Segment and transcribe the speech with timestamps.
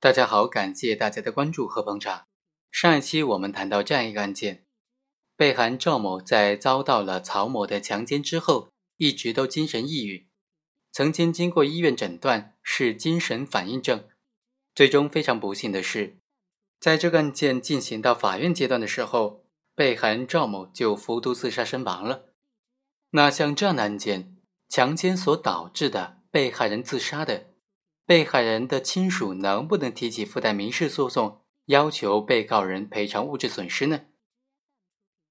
[0.00, 2.28] 大家好，感谢大家的关注和捧场。
[2.70, 4.64] 上一期我们谈到这样一个案件：
[5.34, 10.28] 被害人赵某在遭到了曹某的强奸之后，一直都精神抑郁，
[10.92, 14.08] 曾经经过医院诊断是精神反应症。
[14.72, 16.20] 最终非常不幸的是，
[16.78, 19.44] 在这个案件进行到法院阶段的时候，
[19.74, 22.26] 被害人赵某就服毒自杀身亡了。
[23.10, 24.36] 那像这样的案件，
[24.68, 27.47] 强奸所导致的被害人自杀的。
[28.08, 34.06] 被害人的亲属能不能提起附带民事诉讼，要求被告人赔偿物质损失呢？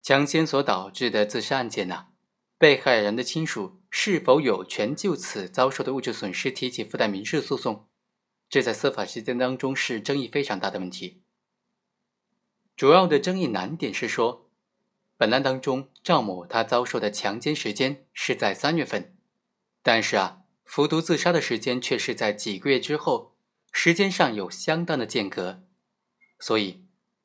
[0.00, 2.10] 强奸所导致的自杀案件呢？
[2.58, 7.88] 被害人的亲属是否有权就此遭受的物质损失提起附带民事诉讼？
[8.48, 11.24] 这在司法实践当中是争议非常大的问题。
[12.76, 14.48] 主要的争议难点是说，
[15.16, 19.16] 本案当中赵某他遭受的强奸时间是在三月份，
[19.82, 20.39] 但是啊。
[20.70, 23.34] 服毒自杀的时间却是在几个月之后，
[23.72, 25.64] 时间上有相当的间隔，
[26.38, 26.84] 所以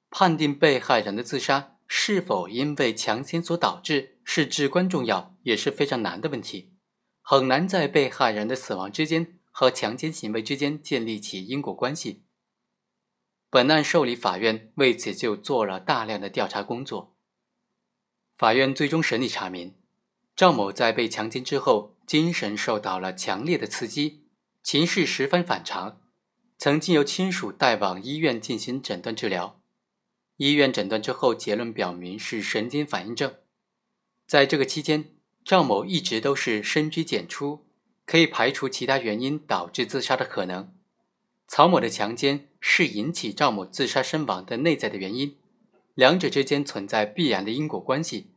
[0.09, 6.73] 判定被害人的自杀是否因为强奸所导致是至关重要，也是非常难的问题，
[7.21, 12.23] 很难在被害人的死亡之间和强奸行为之间建立起因果关系。
[13.51, 17.15] 本案受理法院为此就做了大量的调查工作，
[18.35, 19.75] 法院最终审理查明。
[20.35, 24.25] 赵某在被强奸之后，精神受到了强烈的刺激，
[24.61, 26.01] 情绪十分反常，
[26.57, 29.61] 曾经由亲属带往医院进行诊断治疗。
[30.35, 33.35] 医院诊断之后，结论表明是神经反应症。
[34.27, 35.05] 在这个期间，
[35.45, 37.65] 赵某一直都是深居简出，
[38.05, 40.73] 可以排除其他原因导致自杀的可能。
[41.47, 45.37] 曹某的强奸是引起赵某自杀身亡的内在的原因，
[45.93, 48.31] 两者之间存在必然的因果关系。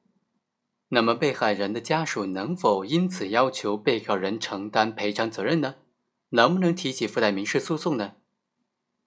[0.91, 5.75] 那么，被害人的家属能否因此要求被告人承担赔偿责任呢？
[6.30, 8.14] 能不能提起附带民事诉讼呢？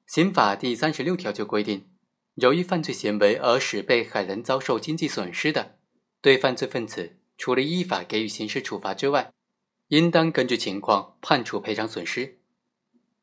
[0.05, 1.87] 刑法第三十六条就规定，
[2.35, 5.77] 由于犯罪行为而使被害人遭受经济损失的，
[6.21, 9.31] 对犯罪分子除了依法给予刑事处罚之外，
[9.87, 12.37] 应当根据情况判处赔偿损失。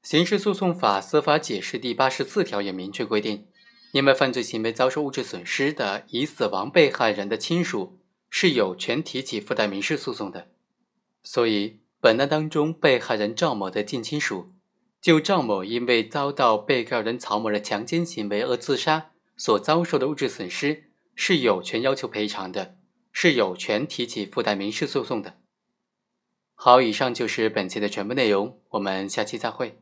[0.02, 3.46] 刑事诉讼法司法解释第八十四条也明确规定，
[3.92, 7.97] 因为犯罪行为遭受物质损失的已死亡被害人的亲属。
[8.30, 10.48] 是有权提起附带民事诉讼的，
[11.22, 14.50] 所以本案当中被害人赵某的近亲属
[15.00, 22.76] 就赵某因为遭到被告人曹某的强奸行为而自杀所遭受的物质损失是有权要求赔偿的，
[23.12, 25.38] 是有权提起附带民事诉讼的。
[26.54, 29.80] 好，以上就是本期的全部内容，我们下期再会。